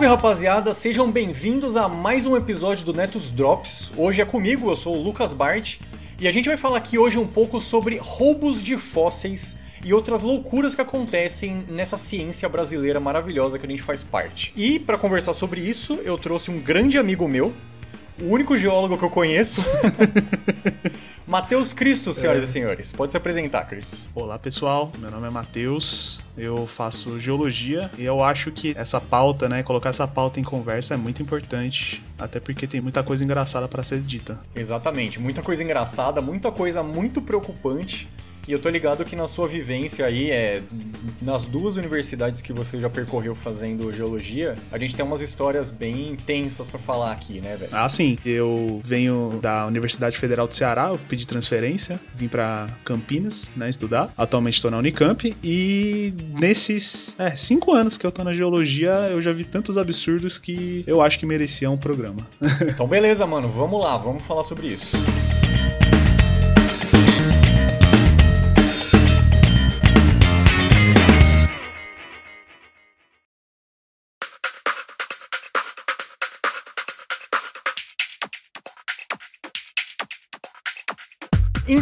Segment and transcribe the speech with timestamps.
[0.00, 3.92] Salve rapaziada, sejam bem-vindos a mais um episódio do Netos Drops.
[3.98, 5.76] Hoje é comigo, eu sou o Lucas Bart,
[6.18, 10.22] e a gente vai falar aqui hoje um pouco sobre roubos de fósseis e outras
[10.22, 14.54] loucuras que acontecem nessa ciência brasileira maravilhosa que a gente faz parte.
[14.56, 17.52] E para conversar sobre isso, eu trouxe um grande amigo meu,
[18.18, 19.62] o único geólogo que eu conheço.
[21.30, 22.44] Matheus Cristo, senhoras é.
[22.44, 22.92] e senhores.
[22.92, 24.10] Pode se apresentar, Cristo.
[24.16, 24.90] Olá, pessoal.
[24.98, 26.20] Meu nome é Matheus.
[26.36, 30.94] Eu faço geologia e eu acho que essa pauta, né, colocar essa pauta em conversa
[30.94, 34.40] é muito importante, até porque tem muita coisa engraçada para ser dita.
[34.56, 38.08] Exatamente, muita coisa engraçada, muita coisa muito preocupante
[38.50, 40.60] e eu tô ligado que na sua vivência aí, é,
[41.22, 46.16] nas duas universidades que você já percorreu fazendo geologia, a gente tem umas histórias bem
[46.26, 47.70] tensas para falar aqui, né, velho?
[47.72, 48.18] Ah, sim.
[48.26, 54.12] Eu venho da Universidade Federal do Ceará, eu pedi transferência, vim para Campinas, né, estudar.
[54.18, 59.22] Atualmente estou na Unicamp e nesses é, cinco anos que eu tô na geologia, eu
[59.22, 62.26] já vi tantos absurdos que eu acho que merecia um programa.
[62.66, 63.48] então, beleza, mano.
[63.48, 64.96] Vamos lá, vamos falar sobre isso.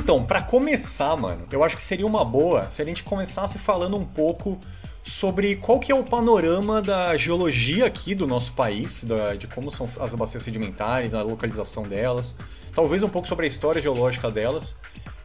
[0.09, 3.95] Então, para começar, mano, eu acho que seria uma boa se a gente começasse falando
[3.95, 4.59] um pouco
[5.03, 9.71] sobre qual que é o panorama da geologia aqui do nosso país, da, de como
[9.71, 12.35] são as bacias sedimentares, a localização delas,
[12.73, 14.75] talvez um pouco sobre a história geológica delas,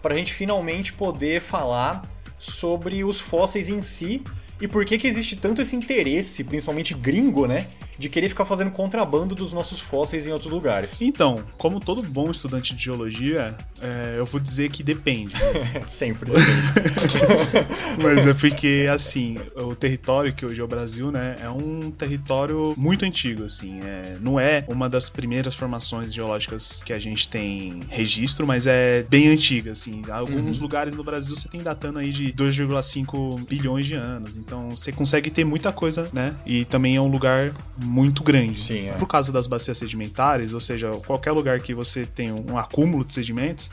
[0.01, 2.05] para a gente finalmente poder falar
[2.37, 4.21] sobre os fósseis em si
[4.59, 8.71] e por que que existe tanto esse interesse, principalmente gringo, né, de querer ficar fazendo
[8.71, 10.99] contrabando dos nossos fósseis em outros lugares.
[11.13, 15.35] Então, como todo bom estudante de geologia, é, eu vou dizer que depende.
[15.85, 18.01] Sempre depende.
[18.01, 22.73] Mas é porque, assim, o território que hoje é o Brasil, né, é um território
[22.77, 23.81] muito antigo, assim.
[23.81, 29.03] É, não é uma das primeiras formações geológicas que a gente tem registro, mas é
[29.03, 30.01] bem antiga, assim.
[30.09, 30.63] Alguns uhum.
[30.63, 34.35] lugares no Brasil você tem datando aí de 2,5 bilhões de anos.
[34.35, 36.35] Então você consegue ter muita coisa, né?
[36.45, 37.51] E também é um lugar
[37.83, 38.59] muito grande.
[38.59, 38.93] Sim, é.
[38.93, 43.13] Por causa das bacias sedimentares, ou seja, qualquer lugar que você tem um acúmulo de
[43.13, 43.69] sedimentos,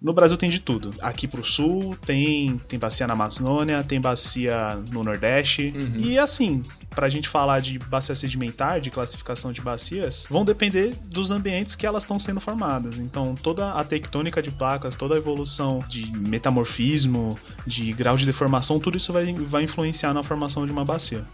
[0.00, 0.90] no Brasil tem de tudo.
[1.00, 5.72] Aqui pro sul tem, tem bacia na Amazônia, tem bacia no Nordeste.
[5.74, 5.96] Uhum.
[5.98, 11.32] E assim, pra gente falar de bacia sedimentar, de classificação de bacias, vão depender dos
[11.32, 12.98] ambientes que elas estão sendo formadas.
[12.98, 18.78] Então, toda a tectônica de placas, toda a evolução de metamorfismo, de grau de deformação,
[18.78, 21.24] tudo isso vai, vai influenciar na formação de uma bacia.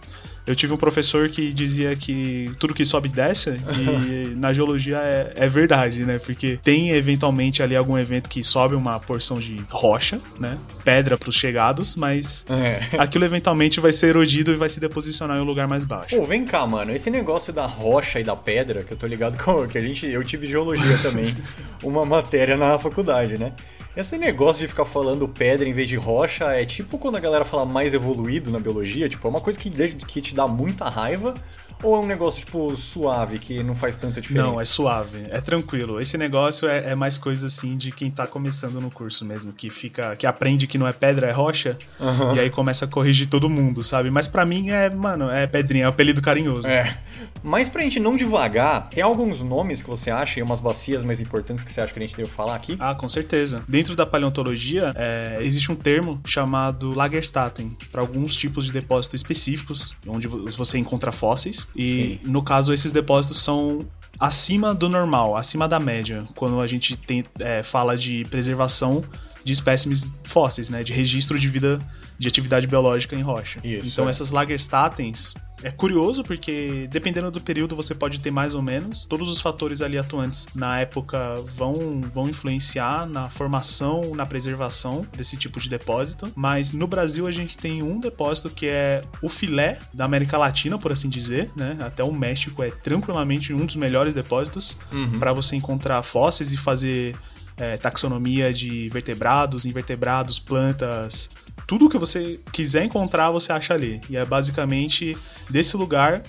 [0.47, 5.33] Eu tive um professor que dizia que tudo que sobe desce, e na geologia é,
[5.37, 6.19] é, verdade, né?
[6.19, 10.59] Porque tem eventualmente ali algum evento que sobe uma porção de rocha, né?
[10.85, 12.99] Pedra para os chegados, mas é.
[12.99, 16.15] aquilo eventualmente vai ser erodido e vai se deposicionar em um lugar mais baixo.
[16.15, 16.93] Pô, vem cá, mano.
[16.93, 20.07] Esse negócio da rocha e da pedra, que eu tô ligado com que a gente.
[20.07, 21.35] Eu tive geologia também,
[21.83, 23.53] uma matéria na faculdade, né?
[23.97, 27.45] Esse negócio de ficar falando pedra em vez de rocha é tipo quando a galera
[27.45, 31.35] fala mais evoluído na biologia, tipo, é uma coisa que, que te dá muita raiva,
[31.83, 34.47] ou é um negócio, tipo, suave, que não faz tanta diferença?
[34.47, 36.01] Não, é suave, é tranquilo.
[36.01, 39.71] Esse negócio é, é, mais coisa assim de quem tá começando no curso mesmo, que
[39.71, 40.17] fica.
[40.17, 42.37] que aprende que não é pedra, é rocha, uhum.
[42.37, 44.11] e aí começa a corrigir todo mundo, sabe?
[44.11, 46.67] Mas para mim é, mano, é pedrinha, é um apelido carinhoso.
[46.67, 46.99] É.
[47.43, 51.21] Mas pra gente não devagar, tem alguns nomes que você acha e umas bacias mais
[51.21, 52.77] importantes que você acha que a gente deve falar aqui?
[52.79, 53.63] Ah, com certeza.
[53.69, 59.97] Dentro da paleontologia, é, existe um termo chamado Lagerstätten, para alguns tipos de depósitos específicos,
[60.07, 61.64] onde você encontra fósseis.
[61.75, 62.31] E Sim.
[62.31, 63.87] no caso, esses depósitos são
[64.19, 69.05] acima do normal, acima da média, quando a gente tem, é, fala de preservação
[69.45, 71.81] de espécimes fósseis, né, de registro de vida
[72.19, 73.61] de atividade biológica em rocha.
[73.65, 74.11] Isso, então é.
[74.11, 79.07] essas Lagerstättens é curioso porque dependendo do período você pode ter mais ou menos.
[79.07, 85.37] Todos os fatores ali atuantes na época vão, vão influenciar na formação, na preservação desse
[85.39, 86.31] tipo de depósito.
[86.37, 90.79] Mas no Brasil a gente tem um depósito que é o filé da América Latina,
[90.79, 91.79] por assim dizer, né?
[91.81, 95.19] Até o México é tranquilamente um dos melhores depósitos uhum.
[95.19, 97.17] para você encontrar fósseis e fazer
[97.57, 101.31] é, taxonomia de vertebrados, invertebrados, plantas,
[101.67, 104.01] tudo que você quiser encontrar você acha ali.
[104.09, 105.17] E é basicamente
[105.49, 106.23] desse lugar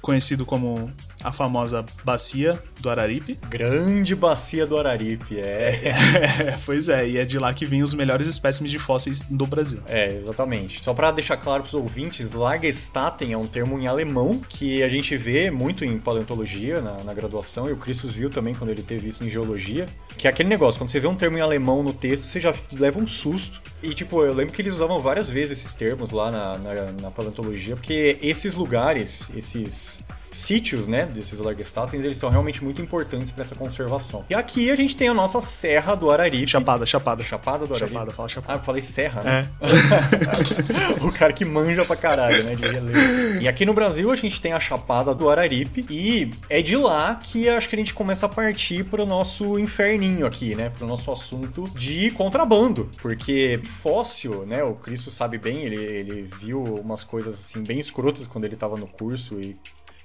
[0.00, 0.90] conhecido como
[1.22, 3.38] a famosa bacia do Araripe.
[3.48, 5.80] Grande bacia do Araripe, é.
[5.84, 6.58] é.
[6.64, 9.80] Pois é, e é de lá que vêm os melhores espécimes de fósseis do Brasil.
[9.86, 10.80] É, exatamente.
[10.80, 14.88] Só para deixar claro para os ouvintes, Lagerstätten é um termo em alemão que a
[14.88, 18.82] gente vê muito em paleontologia na, na graduação, e o Christus viu também quando ele
[18.82, 19.86] teve isso em geologia,
[20.16, 22.54] que é aquele negócio, quando você vê um termo em alemão no texto, você já
[22.72, 23.60] leva um susto.
[23.82, 27.10] E, tipo, eu lembro que eles usavam várias vezes esses termos lá na, na, na
[27.10, 33.30] paleontologia, porque esses lugares, esses esses sítios, né, desses largestatus, eles são realmente muito importantes
[33.30, 34.24] para essa conservação.
[34.30, 36.46] E aqui a gente tem a nossa Serra do Araripe.
[36.46, 37.22] Chapada, Chapada.
[37.24, 37.92] Chapada do Araripe.
[37.92, 38.54] Chapada, fala Chapada.
[38.54, 39.48] Ah, eu falei Serra, né?
[39.60, 41.02] É.
[41.04, 43.40] o cara que manja pra caralho, né, de relevo.
[43.40, 47.16] E aqui no Brasil a gente tem a Chapada do Araripe e é de lá
[47.16, 51.10] que acho que a gente começa a partir pro nosso inferninho aqui, né, pro nosso
[51.10, 57.34] assunto de contrabando, porque fóssil, né, o Cristo sabe bem, ele, ele viu umas coisas
[57.34, 59.56] assim bem escrotas quando ele tava no curso e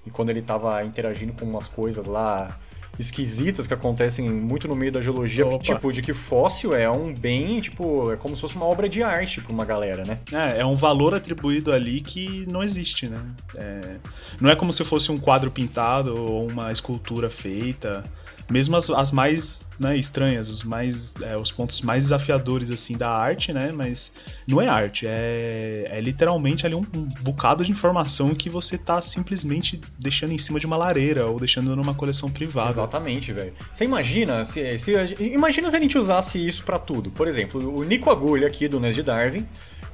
[0.05, 2.57] e quando ele estava interagindo com umas coisas lá
[2.97, 5.59] esquisitas que acontecem muito no meio da geologia, Opa.
[5.59, 9.03] tipo, de que fóssil é um bem, tipo, é como se fosse uma obra de
[9.03, 10.19] arte para uma galera, né?
[10.31, 13.21] É, é um valor atribuído ali que não existe, né?
[13.55, 13.97] É,
[14.39, 18.03] não é como se fosse um quadro pintado ou uma escultura feita
[18.50, 23.09] mesmo as, as mais né, estranhas, os mais é, os pontos mais desafiadores assim da
[23.09, 23.71] arte, né?
[23.71, 24.12] Mas
[24.47, 29.01] não é arte, é, é literalmente ali um, um, bocado de informação que você tá
[29.01, 32.69] simplesmente deixando em cima de uma lareira ou deixando numa coleção privada.
[32.69, 33.53] Exatamente, velho.
[33.74, 37.09] Você imagina se, se imagina se a gente usasse isso para tudo.
[37.09, 39.45] Por exemplo, o Nico Agulha aqui do Nes de Darwin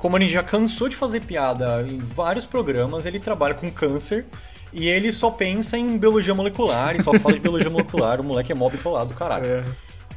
[0.01, 4.25] como a gente já cansou de fazer piada em vários programas, ele trabalha com câncer
[4.73, 8.21] e ele só pensa em biologia molecular e só fala de biologia molecular.
[8.21, 9.45] O moleque é mob colado do caralho.
[9.45, 9.65] É.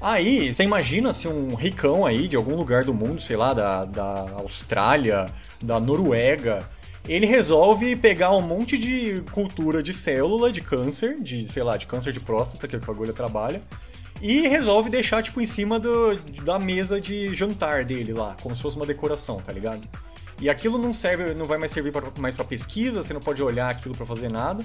[0.01, 3.85] Aí, você imagina se um ricão aí de algum lugar do mundo, sei lá, da,
[3.85, 5.31] da Austrália,
[5.63, 6.69] da Noruega,
[7.09, 11.87] ele resolve pegar um monte de cultura de célula de câncer, de, sei lá, de
[11.87, 13.63] câncer de próstata, que é o que a agulha trabalha,
[14.21, 18.63] e resolve deixar, tipo, em cima do, da mesa de jantar dele lá, como se
[18.63, 19.89] fosse uma decoração, tá ligado?
[20.41, 23.43] E aquilo não serve, não vai mais servir pra, mais para pesquisa, você não pode
[23.43, 24.65] olhar aquilo para fazer nada.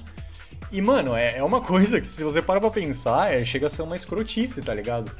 [0.71, 3.69] E, mano, é, é uma coisa que se você para pra pensar, é, chega a
[3.69, 5.11] ser uma escrotice, tá ligado?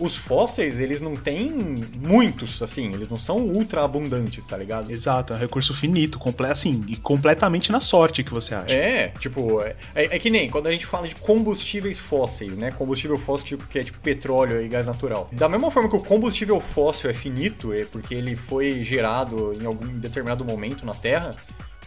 [0.00, 1.52] Os fósseis, eles não têm
[1.96, 4.90] muitos, assim, eles não são ultra abundantes, tá ligado?
[4.90, 8.74] Exato, é um recurso finito, completo, assim, e completamente na sorte que você acha.
[8.74, 12.70] É, tipo, é, é, é, que nem quando a gente fala de combustíveis fósseis, né?
[12.70, 15.28] Combustível fóssil tipo, que é tipo petróleo e gás natural.
[15.32, 19.66] Da mesma forma que o combustível fóssil é finito, é porque ele foi gerado em
[19.66, 21.30] algum determinado momento na Terra,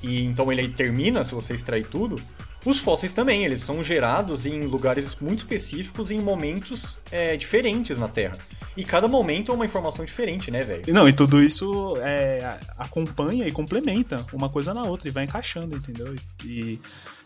[0.02, 2.22] e então ele termina se você extrair tudo.
[2.66, 7.98] Os fósseis também, eles são gerados em lugares muito específicos e em momentos é, diferentes
[7.98, 8.38] na Terra.
[8.76, 10.94] E cada momento é uma informação diferente, né, velho?
[10.94, 15.76] Não, e tudo isso é, acompanha e complementa uma coisa na outra e vai encaixando,
[15.76, 16.16] entendeu?
[16.44, 16.80] E,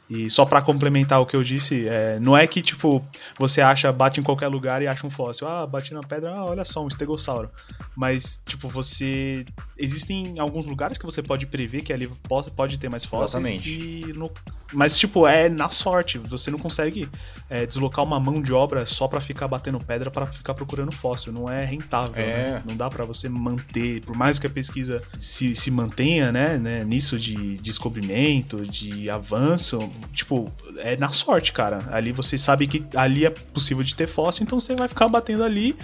[0.09, 3.05] e só para complementar o que eu disse, é, não é que tipo
[3.37, 5.47] você acha, bate em qualquer lugar e acha um fóssil.
[5.47, 7.49] Ah, bate na pedra, ah, olha só, um estegossauro.
[7.95, 9.45] Mas tipo você
[9.77, 13.69] existem alguns lugares que você pode prever que ali pode, pode ter mais fósseis Exatamente.
[13.69, 14.31] e no,
[14.73, 16.17] mas tipo é na sorte.
[16.17, 17.09] Você não consegue
[17.49, 21.33] é, deslocar uma mão de obra só para ficar batendo pedra para ficar procurando fóssil.
[21.33, 22.15] Não é rentável.
[22.15, 22.51] É.
[22.51, 22.63] Né?
[22.65, 26.83] Não dá para você manter, por mais que a pesquisa se, se mantenha, né, né,
[26.85, 29.79] nisso de descobrimento, de avanço
[30.13, 31.87] tipo, é na sorte, cara.
[31.91, 35.43] Ali você sabe que ali é possível de ter fóssil, então você vai ficar batendo
[35.43, 35.77] ali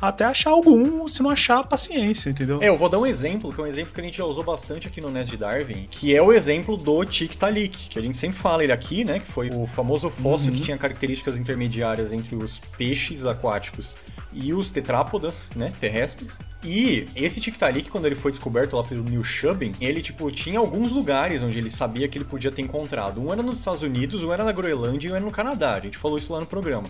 [0.00, 2.62] até achar algum, se não achar, paciência, entendeu?
[2.62, 4.44] É, eu vou dar um exemplo, que é um exemplo que a gente já usou
[4.44, 8.16] bastante aqui no Nest de Darwin, que é o exemplo do Tiktaalik, que a gente
[8.16, 10.56] sempre fala ele aqui, né, que foi o famoso fóssil uhum.
[10.56, 13.96] que tinha características intermediárias entre os peixes aquáticos
[14.32, 16.38] e os tetrápodas, né, terrestres.
[16.62, 20.90] E esse Tiktaalik, quando ele foi descoberto lá pelo Neil Shubin, ele, tipo, tinha alguns
[20.92, 23.20] lugares onde ele sabia que ele podia ter encontrado.
[23.20, 25.74] Um era nos Estados Unidos, um era na Groenlândia e um era no Canadá.
[25.74, 26.88] A gente falou isso lá no programa.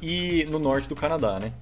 [0.00, 1.52] E no norte do Canadá, né?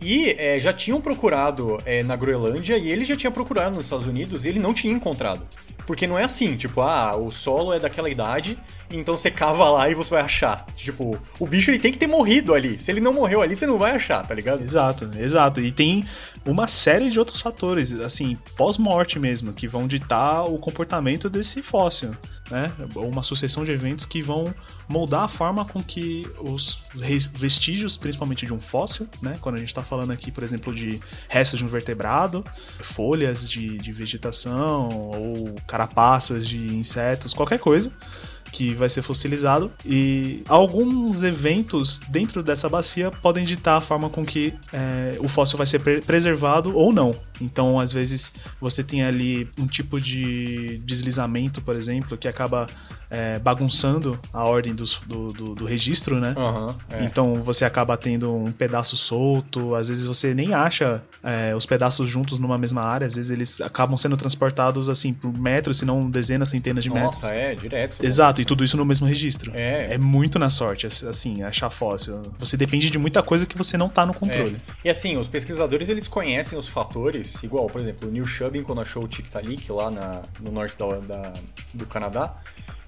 [0.00, 4.06] E é, já tinham procurado é, na Groenlândia e ele já tinha procurado nos Estados
[4.06, 5.42] Unidos e ele não tinha encontrado.
[5.86, 8.58] Porque não é assim, tipo, ah, o solo é daquela idade,
[8.90, 10.66] então você cava lá e você vai achar.
[10.76, 12.78] Tipo, o bicho ele tem que ter morrido ali.
[12.78, 14.62] Se ele não morreu ali, você não vai achar, tá ligado?
[14.62, 15.60] Exato, exato.
[15.60, 16.04] E tem
[16.44, 22.14] uma série de outros fatores, assim, pós-morte mesmo, que vão ditar o comportamento desse fóssil
[22.50, 22.72] né?
[22.94, 24.54] Uma sucessão de eventos que vão
[24.88, 26.80] moldar a forma com que os
[27.34, 29.38] vestígios, principalmente de um fóssil, né?
[29.40, 32.44] Quando a gente está falando aqui, por exemplo, de restos de um vertebrado,
[32.82, 37.92] folhas de, de vegetação ou carapaças de insetos, qualquer coisa
[38.52, 44.24] que vai ser fossilizado e alguns eventos dentro dessa bacia podem ditar a forma com
[44.24, 47.16] que é, o fóssil vai ser pre preservado ou não.
[47.40, 52.66] Então, às vezes, você tem ali um tipo de deslizamento, por exemplo, que acaba
[53.10, 56.34] é, bagunçando a ordem dos, do, do, do, registro, né?
[56.36, 57.04] Uhum, é.
[57.04, 62.08] Então você acaba tendo um pedaço solto, às vezes você nem acha é, os pedaços
[62.08, 66.10] juntos numa mesma área, às vezes eles acabam sendo transportados assim por metros, se não
[66.10, 67.22] dezenas, centenas de metros.
[67.22, 68.04] Nossa, é, direto.
[68.04, 69.52] Exato, e tudo isso no mesmo registro.
[69.54, 69.94] É.
[69.94, 72.20] É muito na sorte, assim, achar fóssil.
[72.38, 74.56] Você depende de muita coisa que você não tá no controle.
[74.68, 74.72] É.
[74.84, 78.80] E assim, os pesquisadores eles conhecem os fatores, igual, por exemplo, o Neil Shubin, quando
[78.80, 81.32] achou o Tiktaalik lá na, no norte da, da,
[81.72, 82.36] do Canadá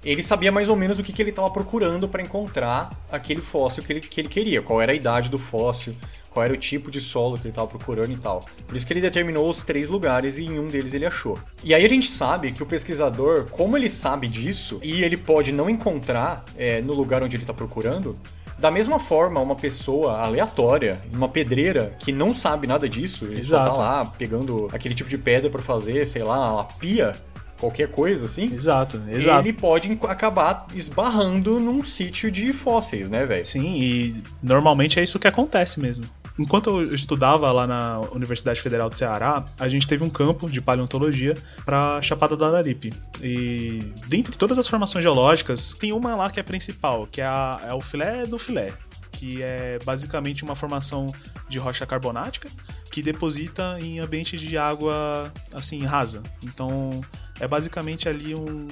[0.05, 3.83] ele sabia mais ou menos o que, que ele estava procurando para encontrar aquele fóssil
[3.83, 5.95] que ele, que ele queria, qual era a idade do fóssil,
[6.39, 8.45] qual era o tipo de solo que ele estava procurando e tal.
[8.67, 11.37] Por isso que ele determinou os três lugares e em um deles ele achou.
[11.65, 15.51] E aí a gente sabe que o pesquisador, como ele sabe disso e ele pode
[15.51, 18.17] não encontrar é, no lugar onde ele está procurando,
[18.57, 23.73] da mesma forma, uma pessoa aleatória, uma pedreira que não sabe nada disso, ele tá
[23.73, 27.15] lá pegando aquele tipo de pedra para fazer, sei lá, uma pia,
[27.59, 28.45] qualquer coisa assim.
[28.45, 29.47] Exato, exato.
[29.47, 33.45] Ele pode acabar esbarrando num sítio de fósseis, né, velho?
[33.45, 36.05] Sim, e normalmente é isso que acontece mesmo.
[36.39, 40.61] Enquanto eu estudava lá na Universidade Federal do Ceará, a gente teve um campo de
[40.61, 42.93] paleontologia para Chapada do Araripe.
[43.21, 47.61] E dentre todas as formações geológicas, tem uma lá que é principal, que é, a,
[47.67, 48.73] é o filé do filé,
[49.11, 51.13] que é basicamente uma formação
[51.49, 52.49] de rocha carbonática
[52.91, 56.23] que deposita em ambiente de água assim rasa.
[56.45, 57.01] Então
[57.41, 58.69] é basicamente ali um,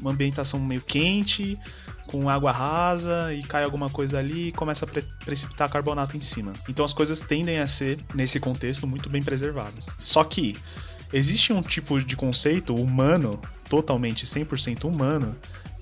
[0.00, 1.58] uma ambientação meio quente,
[2.06, 6.20] com água rasa e cai alguma coisa ali e começa a pre precipitar carbonato em
[6.20, 6.52] cima.
[6.68, 9.94] Então as coisas tendem a ser, nesse contexto, muito bem preservadas.
[9.98, 10.56] Só que
[11.12, 15.36] existe um tipo de conceito humano, totalmente 100% humano,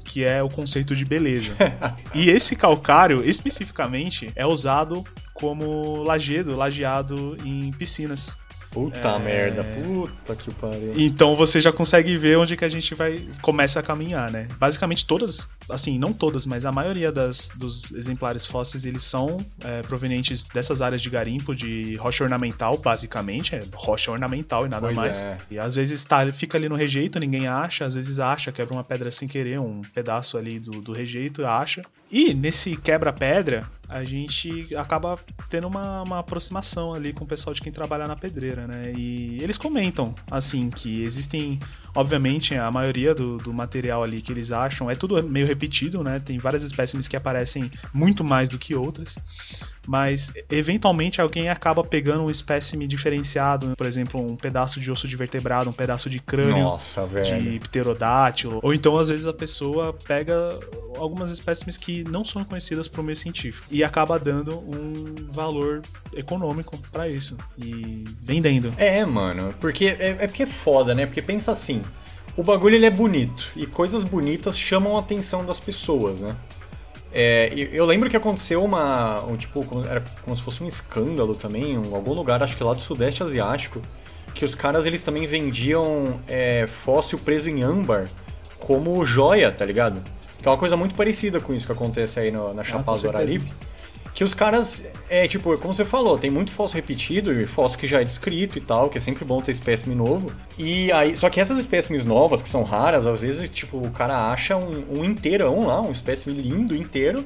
[0.04, 1.54] que é o conceito de beleza.
[2.14, 8.36] e esse calcário, especificamente, é usado como lajedo, lajeado em piscinas.
[8.70, 9.18] Puta é...
[9.18, 10.94] merda, puta que pariu.
[10.96, 14.48] Então você já consegue ver onde que a gente vai começa a caminhar, né?
[14.58, 19.82] Basicamente todas, assim, não todas, mas a maioria das, dos exemplares fósseis eles são é,
[19.82, 24.96] provenientes dessas áreas de garimpo de rocha ornamental, basicamente, é rocha ornamental e nada pois
[24.96, 25.18] mais.
[25.18, 25.38] É.
[25.50, 28.84] E às vezes tá, fica ali no rejeito, ninguém acha, às vezes acha, quebra uma
[28.84, 31.82] pedra sem querer, um pedaço ali do, do rejeito, acha.
[32.10, 35.18] E nesse quebra-pedra, a gente acaba
[35.50, 38.92] tendo uma, uma, aproximação ali com o pessoal de quem trabalha na pedreira, né?
[38.96, 41.58] E eles comentam, assim, que existem,
[41.92, 46.20] obviamente, a maioria do, do material ali que eles acham é tudo meio repetido, né?
[46.20, 49.16] Tem várias espécimes que aparecem muito mais do que outras,
[49.88, 55.16] mas eventualmente alguém acaba pegando um espécime diferenciado, por exemplo, um pedaço de osso de
[55.16, 60.50] vertebrado, um pedaço de crânio Nossa, de pterodátilo, ou então às vezes a pessoa pega
[61.00, 63.66] algumas espécimes que não são conhecidas por meio científico.
[63.70, 65.80] E e acaba dando um valor
[66.14, 68.74] econômico para isso e vendendo.
[68.76, 71.06] É, mano, porque é, é porque é foda, né?
[71.06, 71.82] Porque pensa assim,
[72.36, 76.36] o bagulho ele é bonito e coisas bonitas chamam a atenção das pessoas, né?
[77.10, 79.24] É, eu lembro que aconteceu uma.
[79.24, 82.74] Um, tipo, era como se fosse um escândalo também, em algum lugar, acho que lá
[82.74, 83.82] do Sudeste Asiático,
[84.34, 88.04] que os caras eles também vendiam é, fóssil preso em âmbar
[88.58, 90.02] como joia, tá ligado?
[90.40, 92.98] Que é uma coisa muito parecida com isso que acontece aí no, na ah, Chapada
[92.98, 93.52] ah, do Araripe.
[94.12, 97.86] Que os caras, é tipo, como você falou, tem muito fóssil repetido e fóssil que
[97.86, 100.32] já é descrito e tal, que é sempre bom ter espécime novo.
[100.58, 104.30] E aí, só que essas espécimes novas, que são raras, às vezes, tipo, o cara
[104.30, 107.24] acha um, um inteirão lá, um espécime lindo inteiro,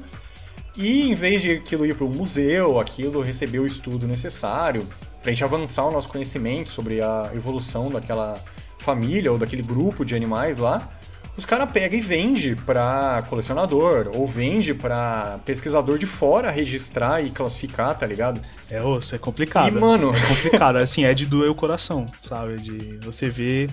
[0.77, 4.87] e em vez de aquilo ir para o museu, aquilo receber o estudo necessário,
[5.23, 8.39] para a gente avançar o nosso conhecimento sobre a evolução daquela
[8.79, 10.91] família ou daquele grupo de animais lá,
[11.37, 17.31] os caras pegam e vende para colecionador ou vende para pesquisador de fora registrar e
[17.31, 18.41] classificar, tá ligado?
[18.71, 19.77] É, osso, é complicado.
[19.77, 20.15] E, mano...
[20.15, 22.57] É complicado, assim, é de doer o coração, sabe?
[22.57, 23.71] De você ver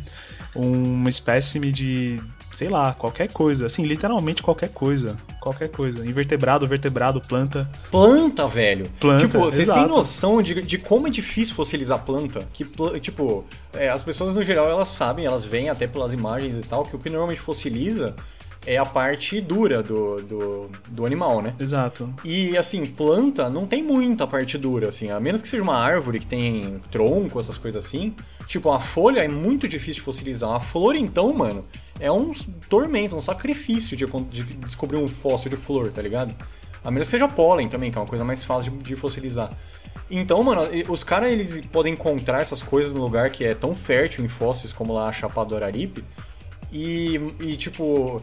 [0.56, 2.20] uma espécime de
[2.62, 7.68] sei lá, qualquer coisa, assim, literalmente qualquer coisa, qualquer coisa, invertebrado, vertebrado, planta.
[7.89, 8.88] Planta, velho.
[9.00, 9.25] Planta.
[9.25, 12.48] Tipo, vocês têm noção de, de como é difícil fossilizar planta?
[12.53, 12.63] Que,
[13.00, 16.86] tipo, é, as pessoas no geral elas sabem, elas veem até pelas imagens e tal,
[16.86, 18.15] que o que normalmente fossiliza
[18.63, 21.56] é a parte dura do, do, do, animal, né?
[21.60, 22.13] Exato.
[22.24, 26.20] E assim, planta não tem muita parte dura, assim, a menos que seja uma árvore
[26.20, 28.13] que tem tronco, essas coisas assim.
[28.46, 30.51] Tipo, a folha é muito difícil de fossilizar.
[30.51, 31.65] A flor, então, mano,
[32.01, 32.34] é um
[32.67, 36.36] tormento, um sacrifício de, de descobrir um fóssil de flor, tá ligado?
[36.84, 39.51] A menos que seja pólen também, que é uma coisa mais fácil de, de fossilizar.
[40.10, 44.25] Então, mano, os caras eles podem encontrar essas coisas no lugar que é tão fértil
[44.25, 46.03] em fósseis como lá a Chapada do Araripe.
[46.72, 48.22] E, e tipo,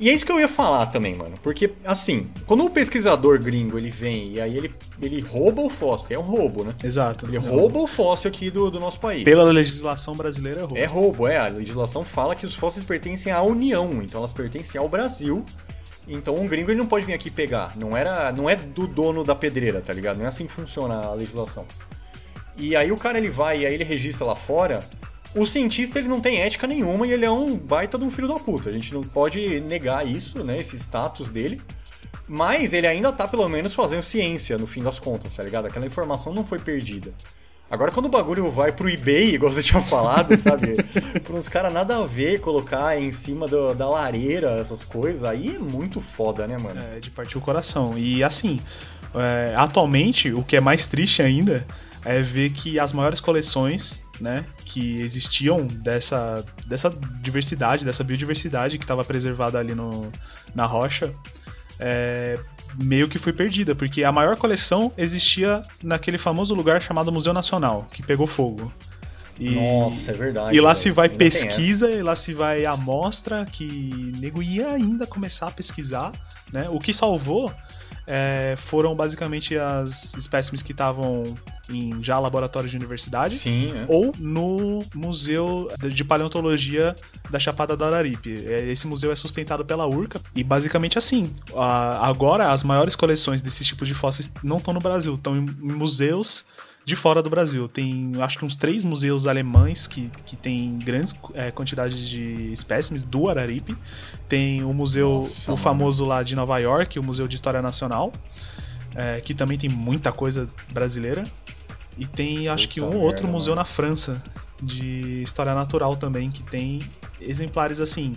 [0.00, 1.38] e é isso que eu ia falar também, mano.
[1.42, 6.06] Porque, assim, quando o pesquisador gringo ele vem e aí ele, ele rouba o fóssil,
[6.06, 6.74] que é um roubo, né?
[6.82, 7.26] Exato.
[7.26, 9.24] Ele rouba o fóssil aqui do, do nosso país.
[9.24, 10.78] Pela legislação brasileira é roubo.
[10.78, 11.36] É roubo, é.
[11.36, 15.44] A legislação fala que os fósseis pertencem à União, então elas pertencem ao Brasil.
[16.08, 17.76] Então um gringo ele não pode vir aqui pegar.
[17.76, 20.16] Não era, não é do dono da pedreira, tá ligado?
[20.16, 21.66] Não é assim que funciona a legislação.
[22.56, 24.82] E aí o cara ele vai e aí ele registra lá fora
[25.34, 28.28] o cientista ele não tem ética nenhuma e ele é um baita de um filho
[28.28, 28.68] da puta.
[28.68, 30.58] A gente não pode negar isso, né?
[30.58, 31.60] Esse status dele.
[32.26, 35.66] Mas ele ainda tá, pelo menos, fazendo ciência, no fim das contas, tá ligado?
[35.66, 37.12] Aquela informação não foi perdida.
[37.68, 40.76] Agora, quando o bagulho vai pro eBay, igual você tinha falado, sabe?
[41.22, 45.54] pra uns caras nada a ver colocar em cima do, da lareira, essas coisas, aí
[45.54, 46.80] é muito foda, né, mano?
[46.80, 47.96] É, de partir o coração.
[47.96, 48.60] E assim,
[49.14, 51.64] é, atualmente, o que é mais triste ainda
[52.04, 56.90] é ver que as maiores coleções né, que existiam dessa, dessa
[57.22, 60.12] diversidade, dessa biodiversidade que estava preservada ali no,
[60.54, 61.12] na rocha,
[61.78, 62.38] é,
[62.76, 67.88] meio que foi perdida, porque a maior coleção existia naquele famoso lugar chamado Museu Nacional,
[67.90, 68.70] que pegou fogo.
[69.38, 70.54] E, Nossa, é verdade.
[70.54, 75.48] E lá se vai pesquisa, e lá se vai amostra, que nego ia ainda começar
[75.48, 76.12] a pesquisar,
[76.52, 76.68] né?
[76.68, 77.50] O que salvou
[78.06, 81.24] é, foram basicamente as espécimes que estavam
[81.70, 83.86] em já laboratórios de universidade Sim, é.
[83.88, 86.94] ou no Museu de Paleontologia
[87.30, 88.46] da Chapada do Araripe.
[88.46, 91.34] É, esse museu é sustentado pela URCA e basicamente assim.
[91.54, 96.44] Agora as maiores coleções desse tipo de fósseis não estão no Brasil, estão em museus
[96.84, 97.68] de fora do Brasil.
[97.68, 103.02] Tem acho que uns três museus alemães que, que tem grandes é, quantidades de espécimes
[103.02, 103.76] do Araripe.
[104.28, 105.62] Tem o museu, Nossa, o mano.
[105.62, 108.12] famoso lá de Nova York, o Museu de História Nacional,
[108.94, 111.24] é, que também tem muita coisa brasileira.
[111.98, 113.62] E tem acho Puta que um merda, outro museu mano.
[113.62, 114.22] na França
[114.62, 116.80] de história natural também que tem
[117.20, 118.14] exemplares assim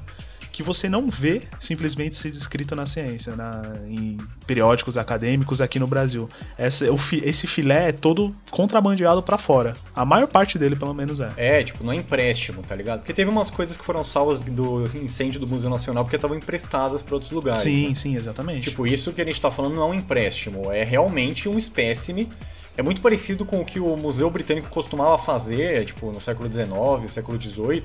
[0.54, 5.88] que você não vê simplesmente ser descrito na ciência, na, em periódicos acadêmicos aqui no
[5.88, 6.30] Brasil.
[6.56, 9.74] Essa, o, esse filé é todo contrabandeado para fora.
[9.96, 11.34] A maior parte dele, pelo menos, é.
[11.36, 13.00] É, tipo, não é empréstimo, tá ligado?
[13.00, 17.02] Porque teve umas coisas que foram salvas do incêndio do Museu Nacional porque estavam emprestadas
[17.02, 17.64] para outros lugares.
[17.64, 17.96] Sim, né?
[17.96, 18.70] sim, exatamente.
[18.70, 22.30] Tipo, isso que a gente tá falando não é um empréstimo, é realmente um espécime
[22.78, 27.12] é muito parecido com o que o Museu Britânico costumava fazer, tipo, no século XIX,
[27.12, 27.84] século XVIII.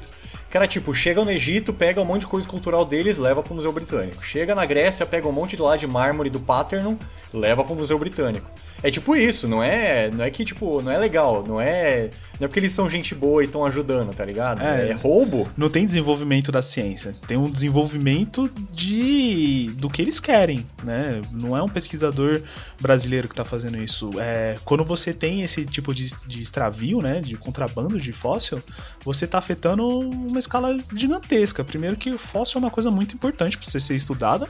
[0.52, 3.71] Era tipo, chega no Egito, pega um monte de coisa cultural deles, leva pro Museu
[3.71, 4.25] Britânico.
[4.25, 6.97] Chega na Grécia, pega um monte de lá de mármore do Paternon,
[7.33, 8.49] leva pro Museu Britânico.
[8.83, 12.45] É tipo isso, não é, não é que tipo, não é legal, não é, não
[12.45, 14.62] é porque eles são gente boa e estão ajudando, tá ligado?
[14.62, 15.49] É, é, roubo.
[15.57, 21.20] Não tem desenvolvimento da ciência, tem um desenvolvimento de do que eles querem, né?
[21.33, 22.40] Não é um pesquisador
[22.81, 24.11] brasileiro que tá fazendo isso.
[24.18, 28.62] É, quando você tem esse tipo de, de extravio, né, de contrabando de fóssil,
[29.05, 30.01] você tá afetando
[30.38, 31.64] uma escala gigantesca.
[31.64, 34.48] Primeiro que o fóssil é uma coisa muito importante para você ser estudada,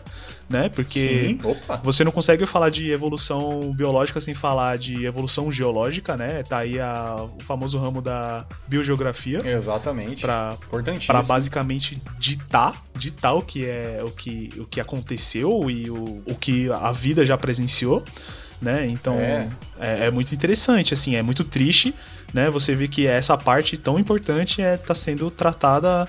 [0.48, 0.68] né?
[0.68, 1.38] Porque
[1.83, 6.42] você não consegue falar de evolução biológica sem falar de evolução geológica, né?
[6.42, 9.40] Tá aí a, o famoso ramo da biogeografia.
[9.44, 10.20] Exatamente.
[10.20, 16.35] Para basicamente ditar, ditar o que é o que, o que aconteceu e o, o
[16.35, 18.05] que a vida já presenciou.
[18.61, 18.88] Né?
[18.90, 19.49] Então é.
[19.79, 20.11] É, é.
[20.11, 21.94] muito interessante, assim, é muito triste,
[22.35, 22.51] né?
[22.51, 26.09] Você vê que essa parte tão importante é tá sendo tratada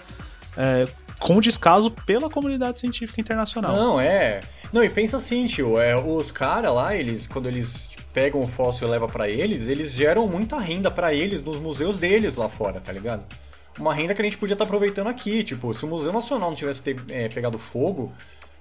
[0.58, 0.88] é,
[1.20, 3.76] com descaso pela comunidade científica internacional.
[3.76, 4.40] Não, é.
[4.72, 8.88] Não, e pensa assim, tio, é, os caras lá, eles, quando eles pegam o fóssil
[8.88, 12.80] e levam para eles, eles geram muita renda para eles nos museus deles lá fora,
[12.80, 13.24] tá ligado?
[13.78, 15.44] Uma renda que a gente podia estar tá aproveitando aqui.
[15.44, 18.12] Tipo, se o Museu Nacional não tivesse pe é, pegado fogo,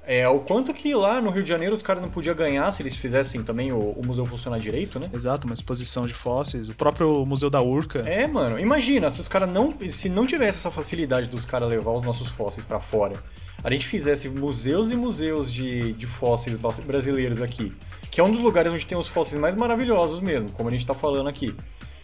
[0.08, 2.82] é, o quanto que lá no Rio de Janeiro os caras não podiam ganhar se
[2.82, 5.10] eles fizessem também o, o, museu funcionar direito, né?
[5.12, 8.00] Exato, uma exposição de fósseis, o próprio Museu da Urca.
[8.00, 9.74] É, mano, imagina, se os caras não.
[9.90, 13.22] Se não tivesse essa facilidade dos caras levar os nossos fósseis para fora,
[13.62, 17.72] a gente fizesse museus e museus de, de fósseis brasileiros aqui
[18.18, 20.80] que é um dos lugares onde tem os fósseis mais maravilhosos mesmo, como a gente
[20.80, 21.54] está falando aqui.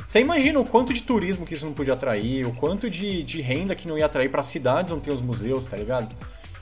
[0.07, 3.41] Você imagina o quanto de turismo que isso não podia atrair, o quanto de, de
[3.41, 6.15] renda que não ia atrair para cidades onde tem os museus, tá ligado?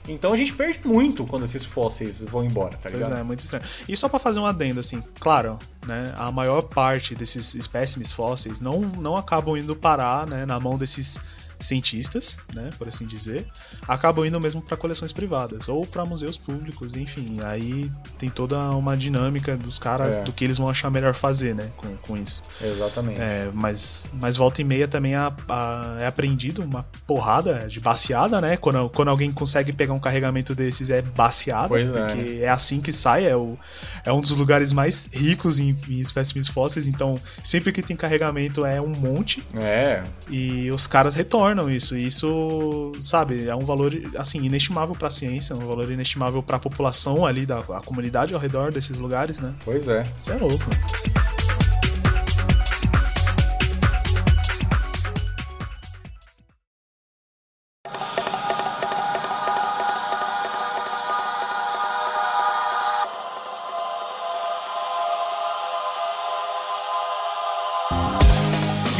[0.07, 3.09] Então a gente perde muito quando esses fósseis vão embora, tá ligado?
[3.09, 3.63] Pois é, muito estranho.
[3.87, 8.59] E só para fazer um adendo, assim, claro, né, a maior parte desses espécimes fósseis
[8.59, 11.19] não, não acabam indo parar né, na mão desses
[11.59, 13.45] cientistas, né, por assim dizer,
[13.87, 17.39] acabam indo mesmo para coleções privadas ou para museus públicos, enfim.
[17.43, 20.23] Aí tem toda uma dinâmica dos caras é.
[20.23, 22.43] do que eles vão achar melhor fazer, né, com, com isso.
[22.61, 23.19] Exatamente.
[23.19, 28.39] É, mas, mas volta e meia também a, a, é aprendido uma porrada de baseada,
[28.41, 28.57] né?
[28.57, 32.49] Quando, quando alguém consegue pegar um carregamento desses é baseada, pois é, porque é, é
[32.49, 33.57] assim que sai, é, o,
[34.03, 38.65] é um dos lugares mais ricos em, em espécimes fósseis, então sempre que tem carregamento
[38.65, 39.43] é um monte.
[39.55, 40.03] É.
[40.29, 41.97] E os caras retornam tornam isso.
[41.97, 46.55] E isso, sabe, é um valor assim inestimável para a ciência, um valor inestimável para
[46.55, 49.53] a população ali da a comunidade ao redor desses lugares, né?
[49.65, 50.05] Pois é.
[50.21, 50.63] Isso é louco.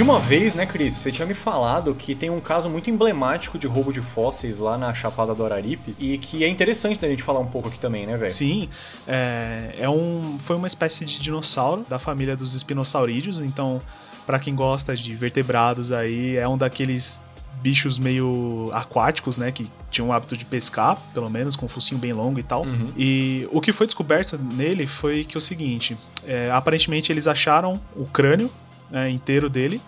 [0.04, 3.58] E uma vez, né, Cris, você tinha me falado que tem um caso muito emblemático
[3.58, 7.24] de roubo de fósseis lá na Chapada do Araripe e que é interessante da gente
[7.24, 8.30] falar um pouco aqui também, né, velho?
[8.30, 8.68] Sim,
[9.08, 13.80] é, é um, foi uma espécie de dinossauro da família dos espinossaurídeos, então
[14.26, 17.22] para quem gosta de vertebrados aí, é um daqueles
[17.62, 22.02] bichos meio aquáticos, né, que tinham o hábito de pescar, pelo menos com um focinho
[22.02, 22.64] bem longo e tal.
[22.64, 22.88] Uhum.
[22.98, 27.80] E o que foi descoberto nele foi que é o seguinte, é, aparentemente eles acharam
[27.96, 28.52] o crânio
[28.92, 29.82] é, inteiro dele.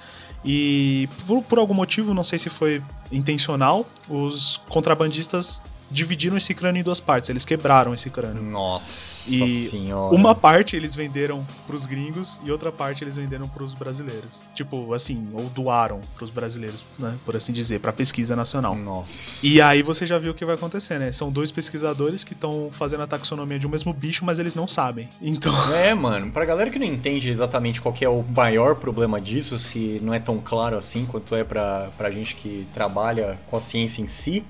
[0.43, 2.81] E por, por, algum motivo, não sei se foi
[3.11, 7.29] intencional, os contrabandistas dividiram esse crânio em duas partes.
[7.29, 8.41] Eles quebraram esse crânio.
[8.41, 10.15] Nossa e senhora.
[10.15, 14.43] Uma parte eles venderam pros gringos e outra parte eles venderam pros brasileiros.
[14.53, 17.17] Tipo, assim, ou doaram pros brasileiros, né?
[17.25, 18.75] Por assim dizer, pra pesquisa nacional.
[18.75, 19.45] Nossa.
[19.45, 21.11] E aí você já viu o que vai acontecer, né?
[21.11, 24.67] São dois pesquisadores que estão fazendo a taxonomia de um mesmo bicho, mas eles não
[24.67, 25.09] sabem.
[25.21, 25.55] Então.
[25.75, 26.31] É, mano.
[26.31, 30.19] Pra galera que não entende exatamente qual é o maior problema disso, se não é
[30.19, 34.45] tão claro assim quanto é pra, pra gente que trabalha com a ciência em si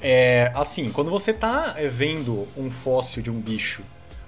[0.00, 3.82] é, assim, quando você tá é, vendo um fóssil de um bicho,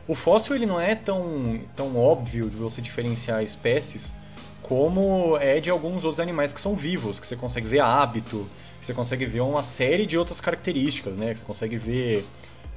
[0.09, 4.13] o fóssil ele não é tão, tão óbvio de você diferenciar espécies
[4.63, 8.87] como é de alguns outros animais que são vivos, que você consegue ver hábito, que
[8.87, 11.33] você consegue ver uma série de outras características, né?
[11.33, 12.25] Que você consegue ver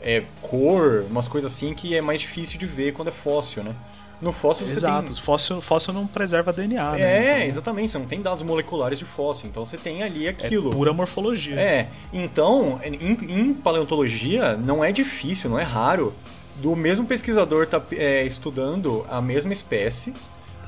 [0.01, 3.75] é, cor, umas coisas assim que é mais difícil de ver quando é fóssil, né?
[4.24, 5.22] No fóssil você Exato, tem...
[5.22, 7.02] fóssil, fóssil não preserva DNA, né?
[7.02, 7.48] É, então...
[7.48, 10.70] exatamente, você não tem dados moleculares de fóssil, então você tem ali aquilo.
[10.70, 11.60] É pura morfologia.
[11.60, 16.14] É, então, em, em paleontologia, não é difícil, não é raro,
[16.56, 20.14] do mesmo pesquisador estar tá, é, estudando a mesma espécie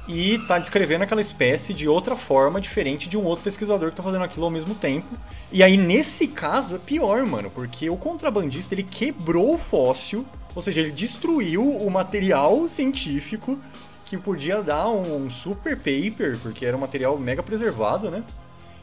[0.07, 4.03] e tá descrevendo aquela espécie de outra forma, diferente de um outro pesquisador que tá
[4.03, 5.07] fazendo aquilo ao mesmo tempo.
[5.51, 10.61] E aí, nesse caso, é pior, mano, porque o contrabandista ele quebrou o fóssil, ou
[10.61, 13.59] seja, ele destruiu o material científico
[14.05, 18.23] que podia dar um super paper, porque era um material mega preservado, né?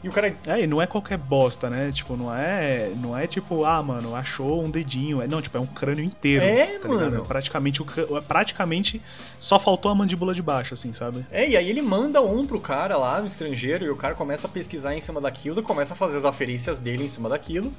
[0.03, 0.35] E o cara.
[0.45, 1.89] É, e não é qualquer bosta, né?
[1.93, 2.91] Tipo, não é.
[2.97, 5.21] Não é tipo, ah, mano, achou um dedinho.
[5.21, 6.43] É, não, tipo, é um crânio inteiro.
[6.43, 7.23] É, tá mano.
[7.23, 7.81] Praticamente,
[8.27, 9.01] praticamente
[9.39, 11.25] só faltou a mandíbula de baixo, assim, sabe?
[11.31, 14.45] É, e aí ele manda um pro cara lá no estrangeiro e o cara começa
[14.45, 17.73] a pesquisar em cima daquilo, começa a fazer as aferências dele em cima daquilo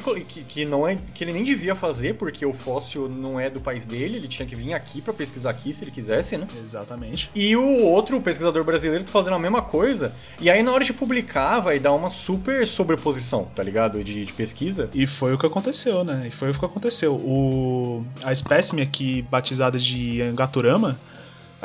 [0.00, 3.60] que, que, não é que ele nem devia fazer porque o fóssil não é do
[3.60, 6.46] país dele, ele tinha que vir aqui para pesquisar aqui se ele quisesse, né?
[6.62, 7.30] Exatamente.
[7.34, 10.14] E o outro, o pesquisador brasileiro, tá fazendo a mesma coisa.
[10.40, 14.02] E aí na hora de publicar vai dar uma super sobreposição, tá ligado?
[14.02, 14.90] De, de pesquisa.
[14.94, 16.26] E foi o que aconteceu, né?
[16.28, 17.14] E foi o que aconteceu.
[17.14, 20.98] O a espécime aqui batizada de Angaturama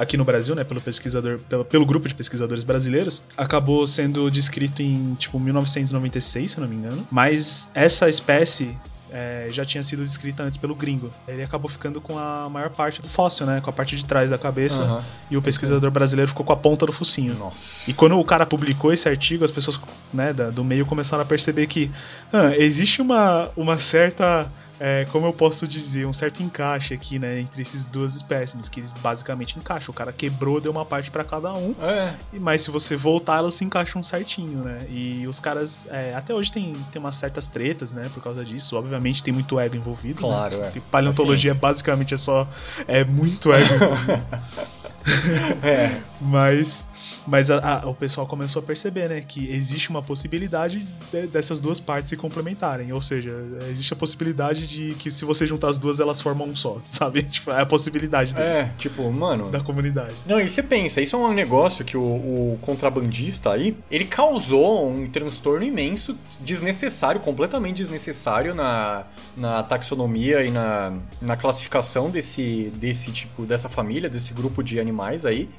[0.02, 4.82] aqui no Brasil, né, pelo pesquisador, pelo, pelo, grupo de pesquisadores brasileiros, acabou sendo descrito
[4.82, 7.08] em tipo 1996, se não me engano.
[7.12, 8.76] Mas essa espécie
[9.12, 11.12] é, já tinha sido descrita antes pelo gringo.
[11.28, 13.62] Ele acabou ficando com a maior parte do fóssil, né?
[13.62, 14.84] Com a parte de trás da cabeça.
[14.84, 15.02] Uhum.
[15.30, 17.36] E o pesquisador brasileiro ficou com a ponta do focinho.
[17.36, 17.90] Nossa.
[17.90, 19.80] E quando o cara publicou esse artigo, as pessoas
[20.14, 21.92] né, do meio começaram a perceber que
[22.34, 24.52] ah, existe uma, uma certa
[24.84, 28.80] é, como eu posso dizer, um certo encaixe aqui, né, entre esses duas espécimes, que
[28.80, 29.92] eles basicamente encaixam.
[29.92, 32.12] O cara quebrou, deu uma parte para cada um, é.
[32.40, 34.80] mas se você voltar, elas se encaixam certinho, né?
[34.90, 38.76] E os caras, é, até hoje tem, tem umas certas tretas, né, por causa disso.
[38.76, 40.24] Obviamente tem muito ego envolvido.
[40.24, 40.28] Né?
[40.28, 40.72] Claro, né?
[40.76, 40.80] é.
[40.90, 42.50] paleontologia basicamente é só
[42.88, 44.28] é muito ego envolvido.
[45.62, 46.02] é.
[46.20, 46.90] Mas
[47.28, 51.60] mas a, a, o pessoal começou a perceber, né, que existe uma possibilidade de, dessas
[51.60, 52.92] duas partes se complementarem.
[52.92, 53.32] Ou seja,
[53.70, 57.24] existe a possibilidade de que se você juntar as duas, elas formam um só, sabe?
[57.24, 58.60] Tipo, é a possibilidade deles.
[58.60, 59.50] É, tipo, mano.
[59.50, 60.16] Da comunidade.
[60.26, 64.90] Não, e você pensa, isso é um negócio que o, o contrabandista aí, ele causou
[64.90, 69.06] um transtorno imenso, desnecessário, completamente desnecessário na,
[69.38, 75.26] na taxonomia e na, na classificação desse, desse tipo, dessa família, desse grupo de animais
[75.26, 75.50] aí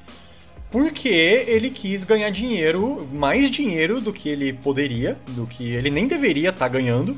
[0.73, 6.07] porque ele quis ganhar dinheiro, mais dinheiro do que ele poderia, do que ele nem
[6.07, 7.15] deveria estar tá ganhando,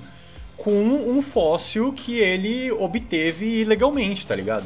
[0.58, 4.66] com um fóssil que ele obteve ilegalmente, tá ligado?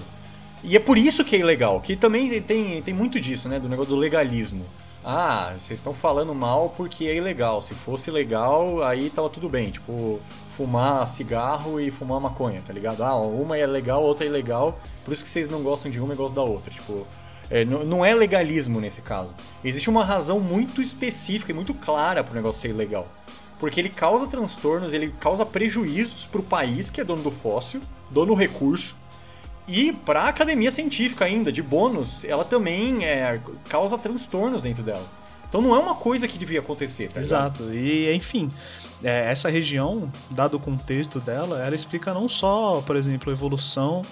[0.64, 3.70] E é por isso que é ilegal, que também tem, tem muito disso, né, do
[3.70, 4.66] negócio do legalismo.
[5.06, 7.62] Ah, vocês estão falando mal porque é ilegal.
[7.62, 9.70] Se fosse legal, aí tava tudo bem.
[9.70, 10.20] Tipo,
[10.58, 13.04] fumar cigarro e fumar maconha, tá ligado?
[13.04, 14.80] Ah, uma é legal, outra é ilegal.
[15.06, 16.74] Por isso que vocês não gostam de uma e gostam da outra.
[16.74, 17.08] Tipo,
[17.50, 19.34] é, não é legalismo nesse caso.
[19.64, 23.08] Existe uma razão muito específica e muito clara para o negócio ser ilegal.
[23.60, 27.82] Porque ele causa transtornos, ele causa prejuízos para o país que é dono do fóssil,
[28.10, 28.96] dono do recurso,
[29.68, 35.06] e para a academia científica ainda, de bônus, ela também é, causa transtornos dentro dela.
[35.48, 37.64] Então não é uma coisa que devia acontecer, tá Exato.
[37.64, 37.76] Ligado?
[37.76, 38.52] E enfim,
[39.04, 44.04] é, essa região, dado o contexto dela, ela explica não só, por exemplo, a evolução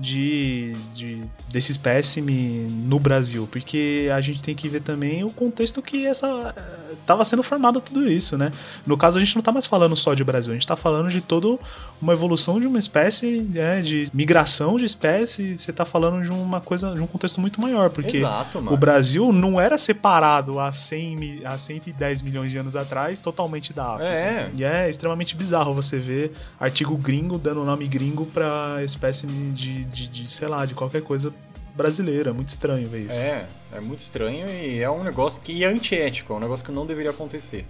[0.00, 5.82] de, de desse espécime no Brasil, porque a gente tem que ver também o contexto
[5.82, 6.54] que essa
[7.00, 8.52] estava sendo formado tudo isso, né?
[8.86, 11.10] No caso a gente não está mais falando só de Brasil, a gente está falando
[11.10, 11.58] de toda
[12.00, 16.60] uma evolução de uma espécie, né, de migração de espécie, você está falando de uma
[16.60, 21.42] coisa, de um contexto muito maior, porque Exato, o Brasil não era separado há 100
[21.44, 24.10] a 110 milhões de anos atrás totalmente da África.
[24.10, 24.50] É.
[24.56, 30.08] E é extremamente bizarro você ver artigo gringo dando nome gringo para espécie de, de,
[30.08, 31.32] de, sei lá, de qualquer coisa
[31.74, 32.30] brasileira.
[32.30, 33.12] É muito estranho ver isso.
[33.12, 36.72] É, é muito estranho e é um negócio que é antiético, é um negócio que
[36.72, 37.66] não deveria acontecer.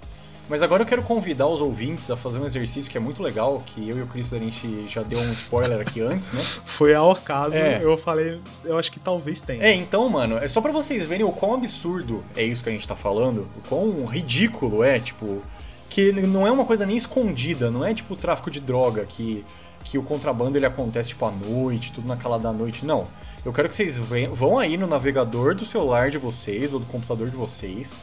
[0.50, 3.62] Mas agora eu quero convidar os ouvintes a fazer um exercício que é muito legal,
[3.64, 6.42] que eu e o Chris a gente já deu um spoiler aqui antes, né?
[6.66, 7.78] Foi ao acaso, é.
[7.80, 9.62] eu falei, eu acho que talvez tenha.
[9.62, 12.72] É, então, mano, é só para vocês verem o quão absurdo é isso que a
[12.72, 15.40] gente tá falando, o quão ridículo é, tipo,
[15.88, 19.44] que não é uma coisa nem escondida, não é tipo tráfico de droga que
[19.84, 22.84] que o contrabando ele acontece tipo à noite, tudo naquela da noite.
[22.84, 23.04] Não.
[23.44, 27.28] Eu quero que vocês vão aí no navegador do celular de vocês ou do computador
[27.28, 27.98] de vocês.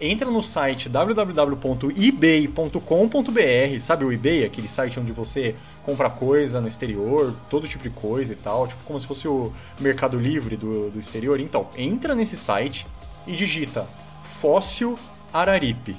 [0.00, 7.34] Entra no site www.ebay.com.br, sabe o eBay, aquele site onde você compra coisa no exterior,
[7.50, 11.00] todo tipo de coisa e tal, tipo como se fosse o Mercado Livre do, do
[11.00, 11.40] exterior.
[11.40, 12.86] Então, entra nesse site
[13.26, 13.88] e digita
[14.22, 14.96] fóssil
[15.32, 15.96] Araripe.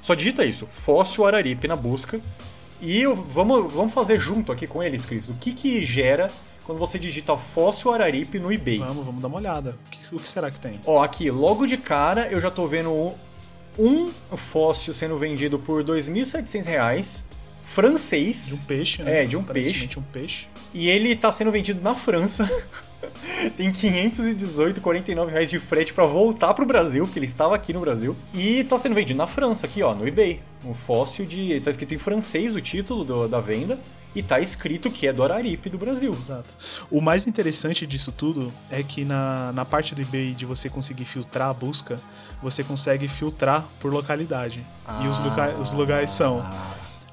[0.00, 2.22] Só digita isso, fóssil Araripe na busca
[2.82, 5.28] e vamos, vamos fazer junto aqui com eles, Cris.
[5.28, 6.28] O que que gera
[6.64, 8.78] quando você digita fóssil Araripe no eBay?
[8.78, 9.78] Vamos, vamos dar uma olhada.
[10.10, 10.80] O que, será que tem?
[10.84, 13.14] Ó, aqui, logo de cara eu já tô vendo
[13.78, 17.22] um fóssil sendo vendido por R$ 2.700
[17.62, 18.48] francês.
[18.48, 19.22] De um peixe, né?
[19.22, 19.88] É, de um peixe.
[19.96, 20.46] um peixe.
[20.74, 22.50] E ele tá sendo vendido na França.
[23.56, 28.16] Tem 518,49 reais de frete para voltar pro Brasil, porque ele estava aqui no Brasil.
[28.32, 30.40] E tá sendo vendido na França, aqui ó, no eBay.
[30.64, 31.60] Um fóssil de.
[31.60, 33.78] tá escrito em francês o título do, da venda.
[34.14, 36.12] E tá escrito que é do Araripe do Brasil.
[36.12, 36.56] Exato.
[36.90, 41.06] O mais interessante disso tudo é que na, na parte do eBay de você conseguir
[41.06, 41.98] filtrar a busca,
[42.42, 44.66] você consegue filtrar por localidade.
[44.86, 45.00] Ah.
[45.02, 46.44] E os, lugar, os lugares são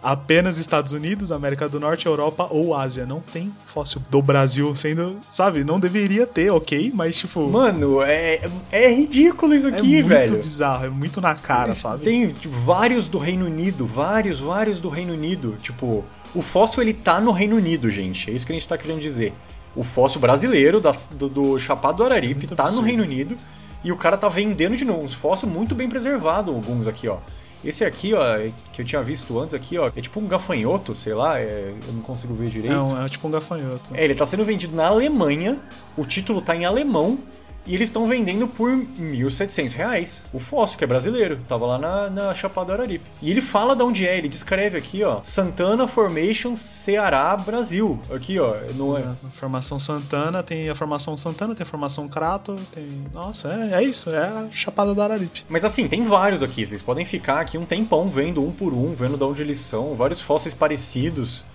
[0.02, 3.06] apenas Estados Unidos, América do Norte, Europa ou Ásia.
[3.06, 5.64] Não tem fóssil do Brasil sendo, sabe?
[5.64, 6.92] Não deveria ter, ok?
[6.94, 7.50] Mas, tipo.
[7.50, 10.24] Mano, é, é ridículo isso aqui, é velho.
[10.24, 12.04] É muito bizarro, é muito na cara, sabe?
[12.04, 15.58] Tem tipo, vários do Reino Unido, vários, vários do Reino Unido.
[15.62, 18.30] Tipo, o fóssil ele tá no Reino Unido, gente.
[18.30, 19.34] É isso que a gente tá querendo dizer.
[19.76, 22.82] O fóssil brasileiro da, do, do Chapado do Araripe muito tá absurdo.
[22.82, 23.38] no Reino Unido.
[23.84, 25.04] E o cara tá vendendo de novo.
[25.06, 27.18] Uns fósseis muito bem preservados, alguns aqui, ó.
[27.64, 28.24] Esse aqui, ó,
[28.72, 31.94] que eu tinha visto antes aqui, ó, é tipo um gafanhoto, sei lá, é, eu
[31.94, 32.74] não consigo ver direito.
[32.74, 33.92] Não, é tipo um gafanhoto.
[33.94, 35.60] É, ele tá sendo vendido na Alemanha,
[35.98, 37.20] o título tá em alemão,
[37.66, 40.24] e eles estão vendendo por 1.700 reais.
[40.34, 43.06] O fóssil, que é brasileiro, tava lá na, na Chapada Araripe.
[43.22, 45.20] E ele fala de onde é, ele descreve aqui, ó.
[45.24, 48.00] Santana Formation Ceará, Brasil.
[48.14, 48.56] Aqui, ó.
[48.76, 48.96] No...
[49.32, 52.88] Formação Santana, tem a Formação Santana, tem a Formação Crato, tem...
[53.14, 55.46] Nossa, é, é isso, é a Chapada da Araripe.
[55.50, 56.66] Mas assim, tem vários aqui.
[56.66, 59.96] Vocês podem ficar aqui um tempão vendo um por um, vendo de onde eles são.
[59.96, 61.46] Vários fósseis parecidos.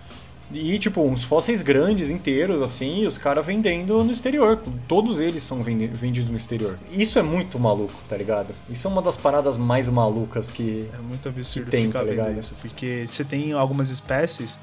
[0.55, 4.63] E, tipo, uns fósseis grandes, inteiros, assim, e os caras vendendo no exterior.
[4.87, 6.79] Todos eles são vendidos no exterior.
[6.91, 8.55] Isso é muito maluco, tá ligado?
[8.71, 10.89] Isso é uma das paradas mais malucas que.
[10.93, 12.39] É muito absurdo tem, ficar tá ligado?
[12.39, 12.55] isso.
[12.61, 14.59] Porque você tem algumas espécies.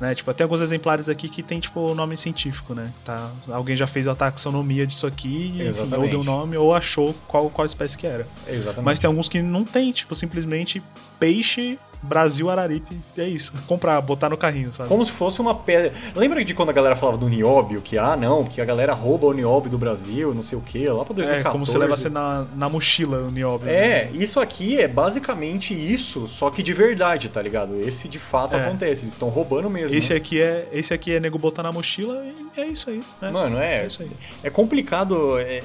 [0.00, 0.14] Né?
[0.14, 2.92] Tipo, tem alguns exemplares aqui que tem tipo o nome científico, né?
[3.04, 7.48] Tá, alguém já fez a taxonomia disso aqui, enfim, ou deu nome, ou achou qual,
[7.48, 8.26] qual espécie que era.
[8.48, 8.84] Exatamente.
[8.84, 10.82] Mas tem alguns que não tem, tipo, simplesmente
[11.20, 13.52] peixe Brasil Araripe, é isso.
[13.66, 14.88] Comprar, botar no carrinho, sabe?
[14.88, 15.92] Como se fosse uma pedra.
[16.14, 17.80] Lembra de quando a galera falava do nióbio?
[17.80, 20.88] Que, ah, não, que a galera rouba o nióbio do Brasil, não sei o que,
[20.88, 21.40] lá pra 2014.
[21.40, 23.68] É, como se levasse na, na mochila o nióbio.
[23.68, 24.10] É, né?
[24.14, 27.80] isso aqui é basicamente isso, só que de verdade, tá ligado?
[27.80, 28.66] Esse de fato é.
[28.66, 29.96] acontece, eles estão roubando mesmo.
[29.96, 30.16] Esse né?
[30.16, 33.02] aqui é esse aqui é nego botar na mochila e é isso aí.
[33.20, 33.30] Né?
[33.30, 33.82] Mano, é.
[33.82, 34.10] É, isso aí.
[34.42, 35.38] é complicado.
[35.38, 35.62] É,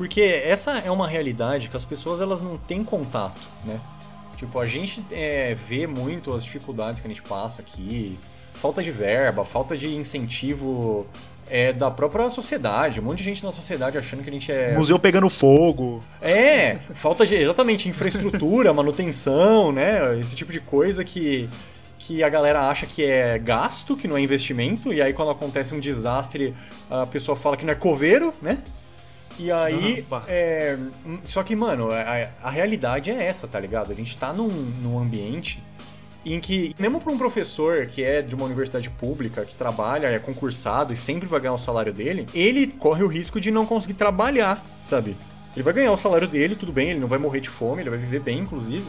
[0.00, 3.78] porque essa é uma realidade que as pessoas elas não têm contato, né?
[4.40, 8.18] Tipo, a gente é, vê muito as dificuldades que a gente passa aqui,
[8.54, 11.06] falta de verba, falta de incentivo
[11.46, 13.00] é, da própria sociedade.
[13.00, 14.74] Um monte de gente na sociedade achando que a gente é.
[14.74, 16.00] Museu pegando fogo.
[16.22, 20.18] É, falta de exatamente infraestrutura, manutenção, né?
[20.18, 21.46] Esse tipo de coisa que,
[21.98, 25.74] que a galera acha que é gasto, que não é investimento, e aí quando acontece
[25.74, 26.54] um desastre,
[26.88, 28.56] a pessoa fala que não é coveiro, né?
[29.40, 30.06] E aí.
[30.28, 30.76] É,
[31.24, 33.90] só que, mano, a, a, realidade é essa, tá ligado?
[33.90, 35.62] A gente tá num, num ambiente
[36.26, 40.18] em que, mesmo para um professor que é de uma universidade pública, que trabalha, é
[40.18, 43.94] concursado e sempre vai ganhar o salário dele, ele corre o risco de não conseguir
[43.94, 45.16] trabalhar, sabe?
[45.56, 47.90] Ele vai ganhar o salário dele, tudo bem, ele não vai morrer de fome, ele
[47.90, 48.86] vai viver bem, inclusive.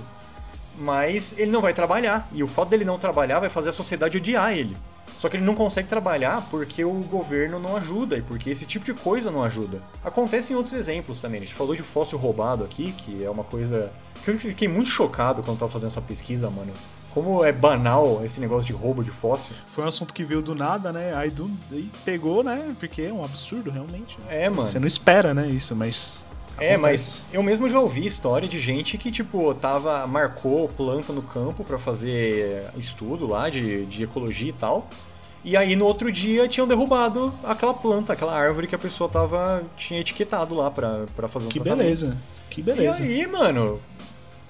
[0.78, 2.28] Mas ele não vai trabalhar.
[2.34, 4.76] E o fato dele não trabalhar vai fazer a sociedade odiar ele.
[5.18, 8.86] Só que ele não consegue trabalhar porque o governo não ajuda e porque esse tipo
[8.86, 9.82] de coisa não ajuda.
[10.04, 11.42] Acontece em outros exemplos também.
[11.42, 13.92] A gente falou de fóssil roubado aqui, que é uma coisa
[14.24, 16.74] que eu fiquei muito chocado quando tava fazendo essa pesquisa, mano.
[17.14, 19.54] Como é banal esse negócio de roubo de fóssil.
[19.68, 21.14] Foi um assunto que veio do nada, né?
[21.14, 22.74] Aí, do, aí pegou, né?
[22.80, 24.18] Porque é um absurdo, realmente.
[24.30, 24.66] É, mano.
[24.66, 25.48] Você não espera, né?
[25.50, 30.68] Isso, mas é, mas eu mesmo já ouvi história de gente que, tipo, tava, marcou
[30.68, 34.88] planta no campo para fazer estudo lá de, de ecologia e tal.
[35.44, 39.64] E aí no outro dia tinham derrubado aquela planta, aquela árvore que a pessoa tava
[39.76, 42.16] tinha etiquetado lá pra, pra fazer um Que beleza.
[42.48, 43.04] Que beleza.
[43.04, 43.82] E aí, mano,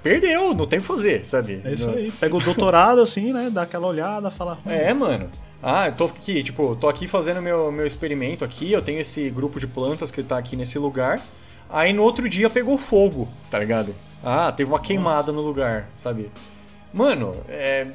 [0.03, 1.61] perdeu, não tem o que fazer, sabe?
[1.63, 2.11] É isso aí.
[2.11, 3.49] Pega o doutorado assim, né?
[3.49, 4.57] Dá aquela olhada, fala.
[4.65, 4.69] Hum.
[4.69, 5.29] É, mano.
[5.63, 9.29] Ah, eu tô aqui, tipo, tô aqui fazendo meu, meu experimento aqui, eu tenho esse
[9.29, 11.21] grupo de plantas que tá aqui nesse lugar.
[11.71, 13.95] Aí no outro dia pegou fogo, tá ligado?
[14.23, 15.31] Ah, teve uma queimada Nossa.
[15.31, 16.29] no lugar, sabe?
[16.93, 17.87] Mano, é,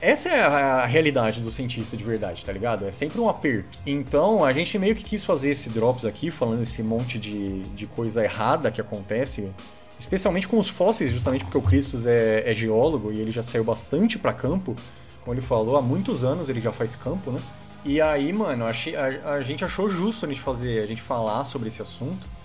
[0.00, 2.86] essa é a, realidade do cientista de verdade, tá ligado?
[2.86, 3.78] É sempre um aperto.
[3.84, 7.86] Então a gente meio que quis fazer esse drops aqui, falando esse monte de, de
[7.86, 9.50] coisa errada que acontece,
[9.98, 13.64] especialmente com os fósseis, justamente porque o Christos é, é geólogo e ele já saiu
[13.64, 14.76] bastante para campo.
[15.24, 17.40] Como ele falou, há muitos anos ele já faz campo, né?
[17.84, 21.44] E aí, mano, achei, a, a gente achou justo a gente fazer, a gente falar
[21.44, 22.35] sobre esse assunto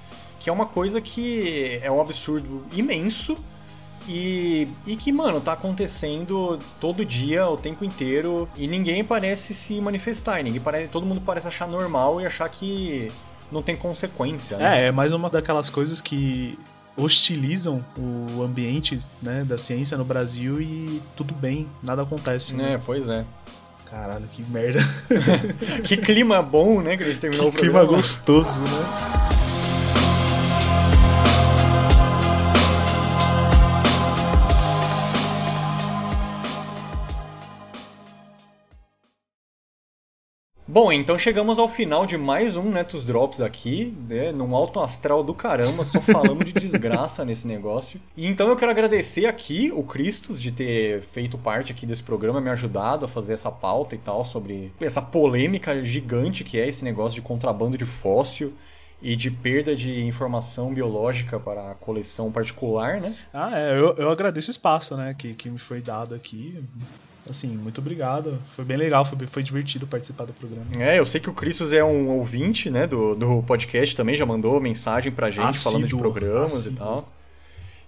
[0.41, 3.37] que é uma coisa que é um absurdo imenso
[4.07, 9.79] e, e que, mano, tá acontecendo todo dia, o tempo inteiro, e ninguém parece se
[9.79, 13.11] manifestar, ninguém parece, todo mundo parece achar normal e achar que
[13.51, 14.57] não tem consequência.
[14.57, 14.85] Né?
[14.85, 16.57] É, é mais uma daquelas coisas que
[16.97, 22.55] hostilizam o ambiente né, da ciência no Brasil e tudo bem, nada acontece.
[22.55, 22.73] Né?
[22.73, 23.23] É, pois é.
[23.85, 24.79] Caralho, que merda.
[25.85, 27.85] que clima bom, né, que a gente terminou que o programa.
[27.85, 29.40] clima gostoso, né?
[40.71, 45.21] Bom, então chegamos ao final de mais um Netos Drops aqui, né, num alto astral
[45.21, 47.99] do caramba, só falando de desgraça nesse negócio.
[48.15, 52.39] E então eu quero agradecer aqui o Cristos de ter feito parte aqui desse programa,
[52.39, 56.85] me ajudado a fazer essa pauta e tal sobre essa polêmica gigante que é esse
[56.85, 58.53] negócio de contrabando de fóssil
[59.01, 63.13] e de perda de informação biológica para a coleção particular, né?
[63.33, 66.63] Ah, é, eu, eu agradeço o espaço, né, que, que me foi dado aqui
[67.29, 68.39] assim, muito obrigado.
[68.55, 70.65] Foi bem legal, foi, foi divertido participar do programa.
[70.79, 74.25] É, eu sei que o Cristos é um ouvinte, né, do, do podcast também, já
[74.25, 76.73] mandou mensagem pra gente assíduo, falando de programas assíduo.
[76.73, 77.13] e tal.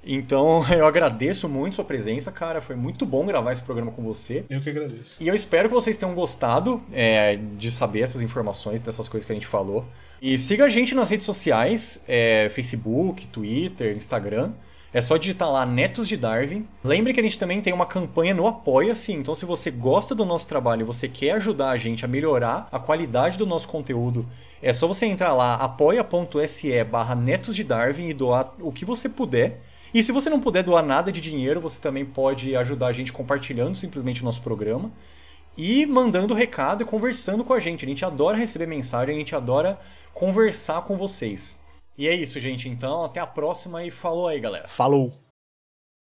[0.05, 2.61] Então, eu agradeço muito sua presença, cara.
[2.61, 4.45] Foi muito bom gravar esse programa com você.
[4.49, 5.23] Eu que agradeço.
[5.23, 9.31] E eu espero que vocês tenham gostado é, de saber essas informações, dessas coisas que
[9.31, 9.85] a gente falou.
[10.21, 14.51] E siga a gente nas redes sociais: é, Facebook, Twitter, Instagram.
[14.93, 16.67] É só digitar lá Netos de Darwin.
[16.83, 20.23] Lembre que a gente também tem uma campanha no Apoia-se, então se você gosta do
[20.23, 24.23] nosso trabalho e você quer ajudar a gente a melhorar a qualidade do nosso conteúdo,
[24.61, 29.09] é só você entrar lá apoia.se barra Netos de Darwin e doar o que você
[29.09, 29.63] puder.
[29.91, 33.11] E se você não puder doar nada de dinheiro, você também pode ajudar a gente
[33.11, 34.91] compartilhando simplesmente o nosso programa
[35.57, 37.83] e mandando recado e conversando com a gente.
[37.83, 39.79] A gente adora receber mensagem, a gente adora
[40.13, 41.62] conversar com vocês.
[41.97, 42.67] E é isso, gente.
[42.67, 44.67] Então, até a próxima e falou aí, galera.
[44.67, 45.22] Falou!